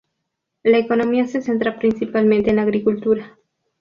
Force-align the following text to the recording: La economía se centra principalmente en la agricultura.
La 0.63 0.79
economía 0.79 1.27
se 1.27 1.43
centra 1.43 1.77
principalmente 1.77 2.49
en 2.49 2.55
la 2.55 2.63
agricultura. 2.63 3.37